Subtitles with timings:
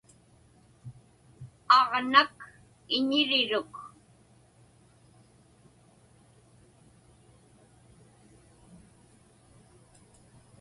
[1.79, 2.33] Aġnak
[2.95, 3.73] iñiriruk.